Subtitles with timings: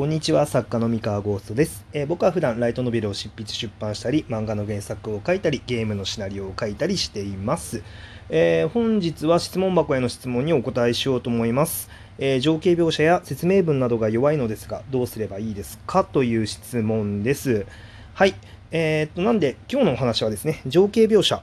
[0.00, 7.82] こんにちは、作家の三河ゴーストです、えー、僕は普段ライトノベルを執筆出版したり、漫画の原作を書いたり、ゲームのシナリオを書いたりしています。
[8.30, 11.90] えー、本日は質問箱への質問にお答えしようと思います。
[12.16, 16.02] えー、情景描写や説明文などが弱いのですが、どうすればいいですか？
[16.02, 17.66] という質問です。
[18.14, 18.34] はい。
[18.70, 21.42] えー、っと、なんで、今日のお話はですね、情景描写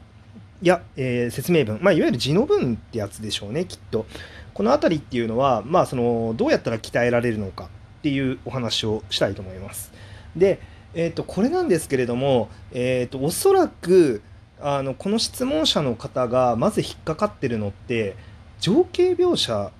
[0.63, 4.07] や、えー、説明文、まあ、いわゆる字の文ってやつでしょうね、きっと。
[4.55, 7.69] この辺りっていうのは、まあ、その、どうやったら鍛えられるのか。
[8.07, 9.91] っていうお話をしたいと思います。
[10.33, 10.61] で、
[10.93, 14.21] えー、とこれなんですけれども、えー、とおそらく
[14.61, 18.15] あのこの質問者の方がまず引っかかってるのって
[18.61, 19.71] 情景描写っ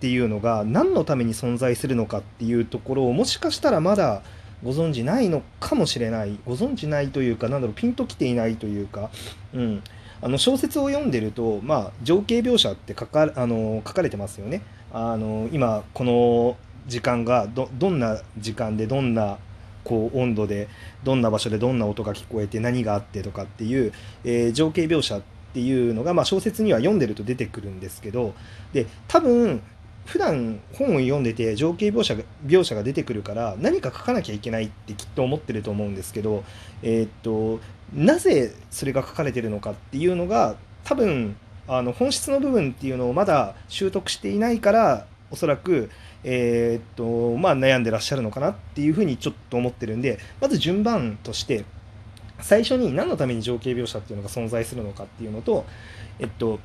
[0.00, 4.20] ていうのが何のために存在するのかっていうところをもしかしたらまだ
[4.62, 9.08] ご存じないのかもしれないご存じないというかなんだろうピンときていないというか、
[9.54, 9.82] うん、
[10.20, 14.62] あの小説を読んでると、まあ、情景描写って書かあの書かれてますよね。
[14.92, 19.38] あの今この時間がどどんな時間でどんな
[19.84, 20.68] こう温度で
[21.04, 23.92] どんな場所でどんな音が聞こえて何があってとかっていう、
[24.24, 25.22] えー、情景描写っ
[25.54, 28.34] ていうのが、まあ、小説には読んでると出てくるんですけど
[28.72, 29.62] で多分
[30.06, 36.44] 普段本を読んでて情景描写が描写が出てくるから何か書かなきゃいけないってきっと思ってると思うんですけど、
[36.82, 37.60] えー、っと
[37.94, 41.36] なぜそれが書かれてるのかっていうのが多分
[41.68, 45.90] あの本質の部分っていうのをまだ習得していないからおそらく
[46.24, 51.64] えー、っと、まあ、悩んでらっしゃるのかなっていうふうにちょっと思ってるんで、まず順番として、
[52.40, 55.64] 最初に何のために情景描写っていうのが存在するのかっていうのと、
[56.18, 56.60] えっと、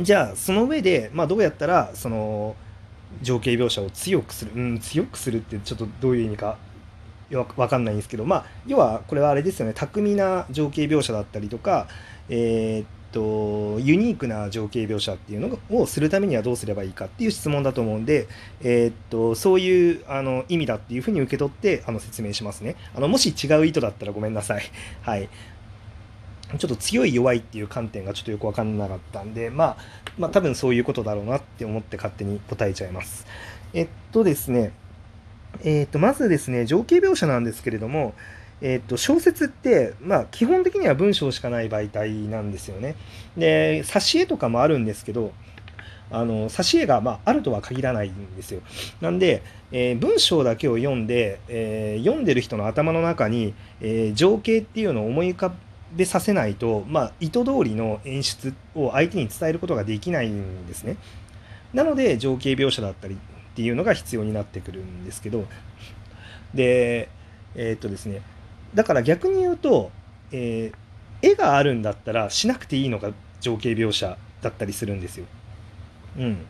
[0.00, 2.56] じゃあ、その上で、まあ、どうやったら、その、
[3.22, 6.58] 情景描写を強くする、うん、強くするってちょっとどういう意味か
[7.56, 11.86] わかんないんですけど、まあ、要はこれはあれですよね、巧みな情景描写だったりとか、
[12.28, 18.28] えー、とユニークな情景描写っていうのをするためにはどうすればいいかっていう質問だと思うんで、
[18.60, 22.76] えー、っとそういうあの意味だっていうふうに受け取ってあの説明しますね。
[22.94, 24.62] あのもし違う意図だったらごめんなさい。
[25.02, 25.28] はい。
[26.58, 29.76] ちょっと強い弱いっていう観点がちょっとよく分かんなかったんで、まあ、
[30.18, 33.26] まあ多分そういうことだろうなって思って勝手に答えちゃいます。
[33.72, 34.72] えっとですね、
[35.62, 38.14] えっとまずですね、情景描写なんですけれども、
[38.62, 42.96] えー、と小説って、まあ、基本的には文章しかない媒体なんですよね。
[43.36, 45.32] で挿絵とかもあるんですけど
[46.10, 48.60] あの挿絵が、まあ、あるとは限らないんですよ。
[49.00, 55.54] なんで、えー、文章だけを読んで、えー、読んでる人の頭の中に、えー、情景っていうのを思い浮か
[55.94, 60.96] べさせないと、まあ、意図通りの演出を相手に伝えることができないんですね。
[61.72, 65.44] なので情景描写だったりっていうのが必要になってくるんですけど
[66.54, 67.08] で
[67.54, 68.22] えっとですね
[68.74, 69.90] だから逆に言うと、
[70.32, 73.10] えー、絵があるんだったらしなくていいのが
[73.40, 75.26] 情景描写だったりするんですよ。
[76.18, 76.46] うん。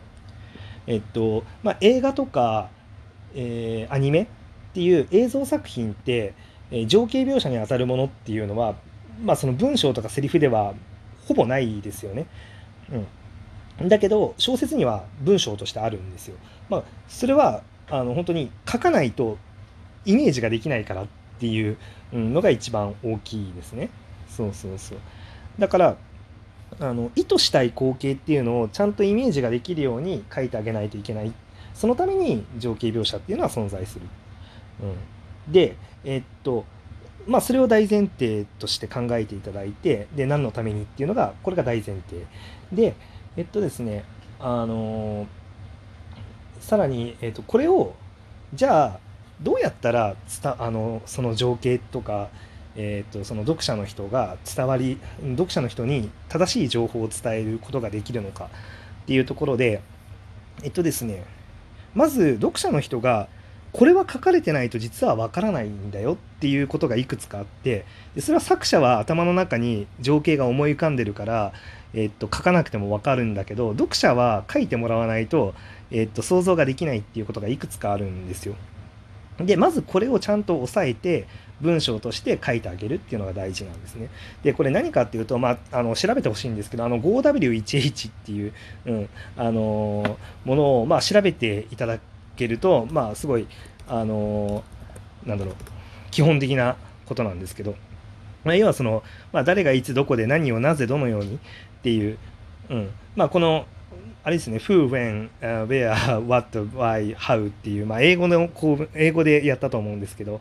[0.87, 2.71] えっと、まあ、映画とか、
[3.35, 4.27] えー、アニメっ
[4.75, 6.35] ていう映像作品って、
[6.71, 8.75] えー、情景描写にあたるものっていうのは、
[9.23, 10.75] まあ、その文章とかセリフでは
[11.27, 12.27] ほぼないですよね。
[13.81, 13.89] うん。
[13.89, 16.37] だけど小説には文章としてあるんですよ。
[16.69, 19.39] まあ、それはあの本当に書かないと
[20.05, 21.07] イメージができないからっ
[21.41, 21.79] ていう
[22.13, 23.89] のが一番大きいですね。
[24.29, 24.99] そうそうそう。
[25.59, 25.97] だから
[26.79, 31.33] あの意図したい光景っていうのをちゃんとイメージができるように書いてあげないといけない。
[31.75, 34.07] そのために情景描写っていうのは存在する。
[35.47, 36.65] うん、で、え、っと、
[37.27, 42.27] まあそれを大前提として考えていただいて、で、何のためにっていうのが、これが大前提。
[42.73, 42.95] で、
[43.37, 44.05] えっとですね、
[44.39, 45.27] あの
[46.61, 47.95] さらに、えっと、これを、
[48.55, 49.01] じゃあ、
[49.43, 50.17] どうやったら
[50.59, 52.29] あのその情景とか、
[52.77, 54.99] えーと、その読者の人が伝わり
[55.33, 58.51] 読者の人に正しい情報を伝えることができるのか
[59.03, 59.83] っていうところで
[60.63, 61.25] えっとですね
[61.95, 63.29] まず読者の人が
[63.73, 67.85] これは書かれてないと実はわからないんだよっていうことがいくつかあって
[68.15, 71.53] でそれは作者は頭の中に情景が思い浮かんでるから、
[71.95, 75.55] えっと、書かなくてもわかるんだけど読者は書いてもらわないと、
[75.93, 78.57] えっと、想像ができないっていうことがいくつかあるんですよ。
[79.47, 81.27] で、まずこれをちゃんと押さえて、
[81.61, 84.09] 文章として書いてあげるっていうのが大事なんですね。
[84.43, 88.53] で、これ何かっていうと、まあ、あの調べてほしいんですけど、あの 5W1H っていう、
[88.87, 91.99] うん、あのものを、まあ、調べていただ
[92.37, 93.47] けると、まあ、すごい、
[93.89, 94.65] あの
[95.27, 95.55] なんだろう、
[96.11, 96.77] 基本的な
[97.07, 97.75] ことなんですけど、
[98.45, 101.39] まあ、要はその、まあ、誰がいつどこで何をなぜどのようにっ
[101.83, 102.19] ていう、
[102.71, 103.67] うんまあ、この
[104.23, 108.49] あれですね、who, when, uh, where, what, why, how っていう、まあ、英語の
[108.95, 110.41] 英語でやったと思うんですけど、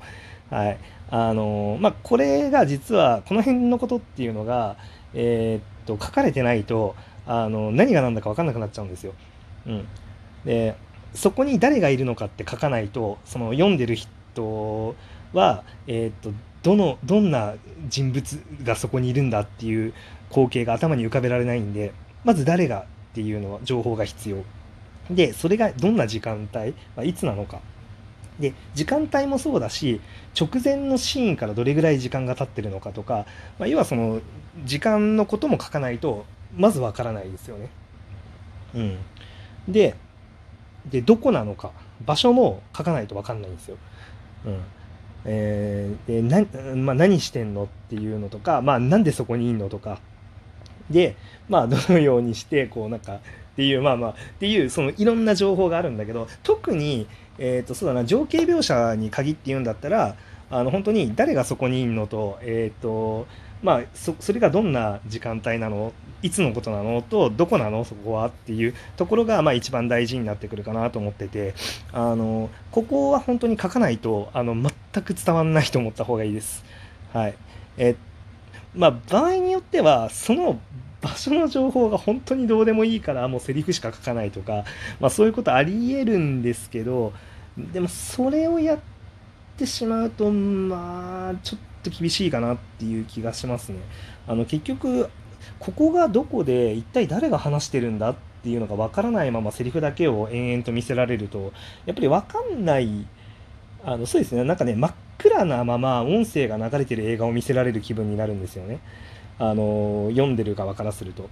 [0.50, 0.78] はい。
[1.12, 4.76] あのまあ、これが実は、この辺のことっていうのが、
[5.14, 6.96] えー、っと、書かれてないと、
[7.26, 9.14] あの何が何だか分かんなくなっちゃうんですよ。
[9.68, 9.88] うん。
[10.46, 10.76] で、
[11.14, 14.96] そこに誰がいるのかって書かないとその読んでる人
[15.34, 17.56] は、えー、っとどのどんな
[17.88, 19.94] 人物がそこにいるんだっていう
[20.30, 21.94] 光景が頭に浮かべられないんで
[22.24, 24.44] まず誰がっていうのは情報が必要。
[25.10, 27.60] でそれがどんな時間帯、まあ、いつなのか。
[28.40, 30.00] で時間帯もそうだし
[30.40, 33.26] 直前のシーンからどれぐらい時間が経ってるのかとか、
[33.58, 34.22] まあ、要はその
[34.64, 36.26] 時間のことも書かないと
[36.56, 37.70] まずわからないですよね。
[38.76, 38.98] うん、
[39.68, 39.96] で
[40.90, 41.72] でどこなのか。
[42.06, 43.78] 場所も書かないと分かんないんですよ。
[44.46, 44.62] うん。
[45.26, 50.00] えー、でな、まあ、何してんのっていうのとか、まあ、なんでそこにいんのとか。
[50.90, 51.16] で、
[51.48, 53.20] まあ、 どのようにしてこうなんかっ
[53.56, 57.08] ていうまあまあっていうそのいろんな情報があるんだけど特に、
[57.38, 60.16] えー、とそうだな情景描写に限って言うんだったら
[60.52, 63.28] あの本当に誰がそこにいんのと,、えーと
[63.62, 71.54] まあ、そそれがどんな時間帯なのいつのことなのとどこなのそこはっていうところがまあ一番大事になってくるかなと思ってて
[71.92, 76.64] あのここは本当に書かないとあの全く伝わんないと思った方がいいです。
[77.14, 77.36] はい
[77.78, 77.96] え
[78.76, 80.60] まあ、場合によってはその
[81.02, 84.66] 場所の情報が本当にどうでもいいからもうセリフしか書かないとか、
[85.00, 87.14] まあ、そういうことありえるんですけど
[87.58, 88.80] でもそれをやっ
[89.58, 93.80] てしまうとまあちょっと厳しいかなっていう気がしますね。
[94.28, 95.10] あの結局
[95.60, 101.54] ここがどこで一体誰が話してるんだっていうのが分からないままセリフだけを延々と見せられると
[101.86, 103.06] やっぱり分かんない
[103.84, 108.80] あのそうですねなんかね真っ暗なまま音声が流れてる映画を見せられる気分になるんですよね。
[109.38, 111.30] あの読んでる側からすると。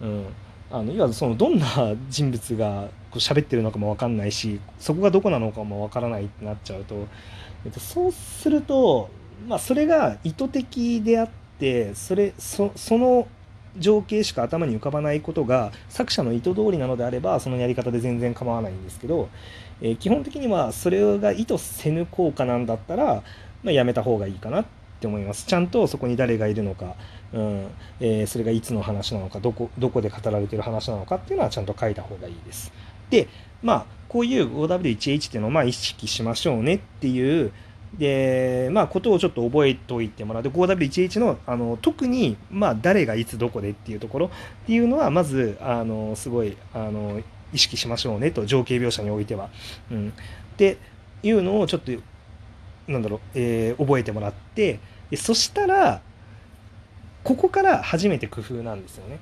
[0.00, 0.26] うん。
[0.70, 1.66] あのいわゆるそのどんな
[2.08, 7.06] 人物がこう喋ってるのかも分かんないしそこがどこなのかも分からないってなっちゃうと、
[7.64, 9.08] えっと、そうすると、
[9.46, 11.28] まあ、それが意図的であっ
[11.60, 13.28] てそれその
[13.78, 19.28] 情景しか頭に浮かばないことが作者の意図通りなのであればそのやり方で全然構わないんですけど、
[19.84, 23.22] えー、基本的にはそれが意図せぬ効果なんだったら、
[23.62, 24.64] まあ、やめた方がいいかなっ
[24.98, 25.46] て思います。
[25.46, 26.94] ちゃんとそこに誰がいるのか、
[27.34, 27.66] うん
[28.00, 32.72] えー、それがいつの話なのかどこどこで語られてる話なのかっていうのはちゃんと書いた方がいいです。
[33.10, 33.28] で
[33.62, 37.52] まあこういう 5W1H っていうのをまあ意識しましょうねっていう
[37.98, 44.30] で、まあ、ことをちょっと覚えておいてもらって、5W11 の、あの、特に、まあ、誰がいつどこでっていうところっ
[44.66, 47.20] ていうのは、まず、あの、すごい、あの、
[47.54, 49.48] 意識しましょうねと、情景描写においては。
[49.90, 50.08] うん。
[50.08, 50.76] って
[51.22, 51.92] いうのをちょっと、
[52.86, 54.80] なんだろう、えー、覚えてもらって、
[55.10, 56.02] でそしたら、
[57.22, 59.18] ここから初めて工夫なんですよね。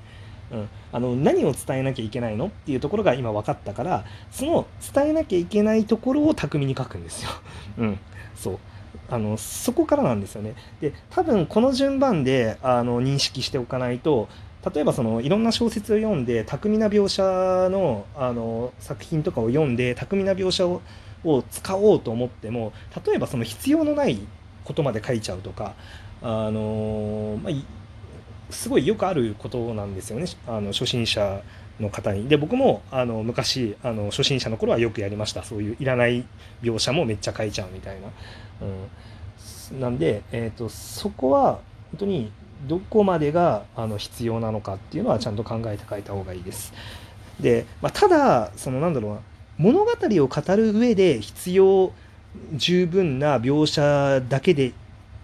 [0.51, 7.31] うん、あの何を伝えなきゃいけないのっていうところが今分かったからその伝えなきゃいけないところを巧みに書くんですよ。
[7.79, 7.99] うん、
[8.35, 8.59] そう
[9.13, 10.55] あのそこからなんですよね。
[10.81, 14.29] で多分この順番であの認識しておかないと
[14.75, 17.23] 例えばそのいろんな小説を読んで巧みな描写
[17.69, 20.81] のあの作品とかを読んで巧みな描写を
[21.25, 22.73] を使おうと思っても
[23.07, 24.19] 例えばその必要のない
[24.65, 25.75] ことまで書いちゃうとか
[26.23, 27.53] あの、まあ、
[28.51, 31.43] すごいよくあることなんですよねあの初心者
[31.81, 32.29] の方に。
[32.29, 35.43] で僕もあの昔あの初心者の頃はよくやりました。
[35.43, 36.25] そういういらない
[36.63, 38.09] 描写もめっちゃ書いちゃうみたいな、
[39.71, 41.61] うん、なんで、えーと、そこは
[41.91, 42.33] 本当に
[42.67, 46.73] どこまでがあの必要なのかっていうのはちゃんと考えて書いた方がいいです。
[47.41, 49.21] で、まあ、ただそのなんだろうな
[49.59, 51.93] 物語を語る上で必要
[52.55, 54.73] 十分な描写だけで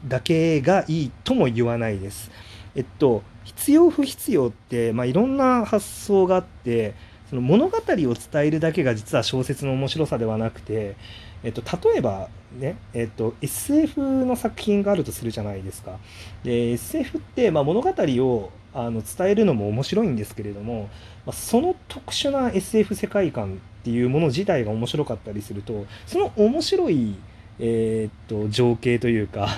[0.06, 2.30] だけがいいとも言わないです。
[2.74, 6.94] えっと必要不必要って、まあ、いろんな発想があって
[7.30, 10.96] その物語を伝えるだけが実は小説の面白さではなくて、
[11.42, 12.28] えっと、例えば
[12.58, 15.98] ね、えっと、SF の作品があるとするじゃないですか。
[16.44, 20.90] で SF って、まあ、物語をあの伝えるのも面白いんですけれども、
[21.24, 27.14] まあ、その特殊な SF 世界観っていうもの自体が面白かったりするとその面白い、
[27.58, 29.48] えー、っと情景というか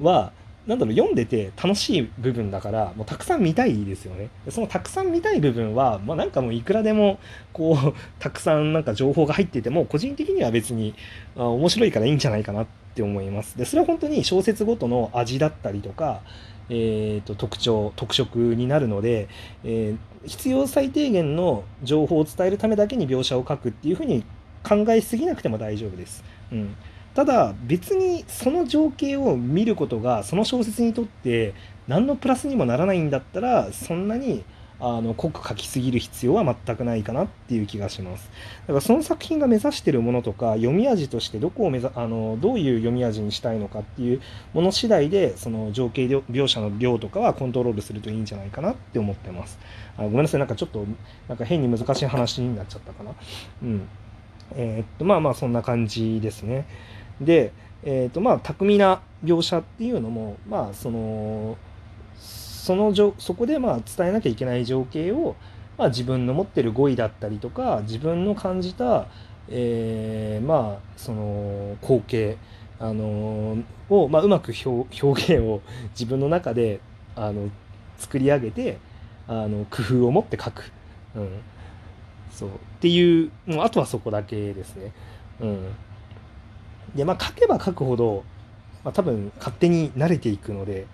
[0.00, 0.32] は
[0.70, 4.30] なんだろう読んでて楽しい部分だからもうたくさん見たいですよね。
[4.50, 7.18] そのたくさん見たい部分は、まあ、なんかもういくらでも
[7.52, 10.94] こう たくさんなんか情報が入ってても個人的には別に
[11.36, 13.58] あ面白いからいいんじゃないかなって思います。
[13.58, 16.22] でそれは本当に小説ごとの味だったりとか
[16.72, 19.28] えーと、特徴特色になるので、
[19.64, 24.22] えー、必要最低限の情報を伝えるためだけに描写を書くっていうふうに
[24.62, 26.22] 考えすぎなくても大丈夫です。
[26.52, 26.76] うん。
[27.14, 31.54] ただ別にその情景を見ることがその小説にとって
[31.88, 34.44] 何のプラスにもならないんだったらそんなに
[34.82, 38.30] あの濃く書きすぎる必要は全くないかなっていう気がします。
[38.62, 44.22] だからその作品が目指してるものとか読み味としてどこを目指あのどういう読み味にしたいのかっていう
[44.54, 49.58] もの次第でその情景描写の量とかはコントロールするといいんじゃないかなって思ってます。
[49.98, 50.86] あごめんなさいなんかちょっと
[51.28, 53.12] なんか変に難しい話になっちゃったかな。
[53.62, 53.88] うん
[54.52, 56.66] えー、っとまあまあそんな感じですね。
[57.20, 61.56] で、えー、とまあ巧みな描写っていうのもまあその
[62.16, 65.34] そのそこでまあ伝えなきゃいけない情景を、
[65.78, 69.06] まあ、自分の持ってる語彙だったりとか自分の感じた、
[69.48, 72.36] えー、まあその光景
[72.78, 73.58] あの
[73.88, 74.86] を、まあ、うまく表
[75.36, 76.80] 現を自分の中で
[77.16, 77.50] あの
[77.98, 78.78] 作り上げて
[79.26, 80.72] あの工夫を持って書く、
[81.14, 81.28] うん、
[82.32, 82.48] そう。
[82.48, 84.92] っていうもうあとはそこだけですね。
[85.40, 85.68] うん、
[86.94, 88.24] でまあ書けば書くほど、
[88.84, 90.86] まあ、多分勝手に慣れていくので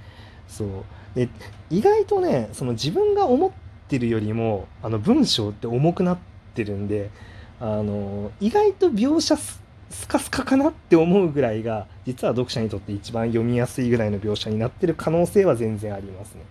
[0.48, 0.68] そう。
[1.14, 1.28] で
[1.70, 3.50] 意外とねその自分が思っ
[3.88, 6.18] てるよりもあの文章って重くなっ
[6.54, 7.10] てるんで
[7.58, 16.42] あの意外と描写スカスカかなって思うぐらいが実は読者にとって一番読みやすいぐらいの描写になってる可能性は全然ありますね。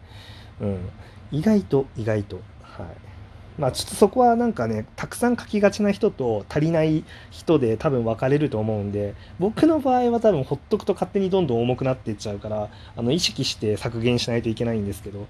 [0.62, 0.90] うん、
[1.32, 2.40] 意外と意外と。
[2.62, 3.15] はい。
[3.58, 15.28] まあちょっとそこはなんかねたくさん書きがちな人と足りない人で多分分かれると思うんで僕の場合は多分ほっとくと勝手にどんどん重くなっていっちゃうからあの意識して削減しないといけないんですけど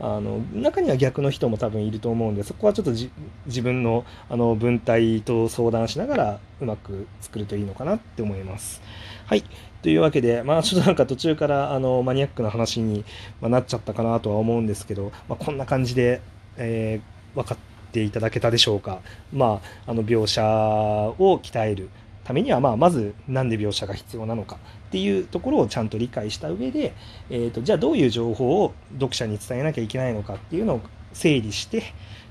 [0.00, 8.80] あの中には逆の人も多分いると思うんでそこはちょっと自分のあの文体と相談しながらうまく作るといいのかなって思います。
[9.26, 9.44] はい
[9.82, 13.04] というわけで、まあ、ちょっとなんか途中からあのマニアックな話に
[13.40, 16.20] なっちゃったかなとは思うんですけど、まあ、こんな感じで、
[16.58, 17.58] えー、分かっ
[17.92, 19.00] ていただけたでしょうか。
[19.32, 21.90] まあ、あの描写を鍛える
[22.24, 24.56] ためには、まあ、まず何で描写が必要なのか
[24.88, 26.94] っていうところをちゃんと理解した上で、
[27.30, 30.80] えーと、じゃあどういう情報を読者に伝えなきゃいけないのかっていうのを
[31.12, 31.80] 整理して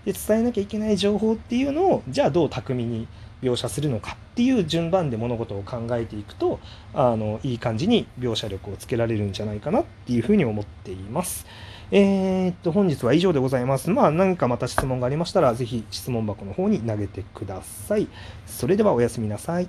[0.06, 3.08] で伝えなきゃいけない情報っていうのをじゃあどう巧みに
[3.42, 6.60] 描写するのかっていう順番で物事を考えていくと
[6.94, 11.46] あのいい感じに描写力をつけられるんじゃないかなっていうふうに思っています。
[11.92, 13.90] えー、っと本日は以上でございます。
[13.90, 18.08] まあ何かまた質問がありましたらぜひ質問箱の方に投げてください。
[18.46, 19.68] それではおやすみなさい。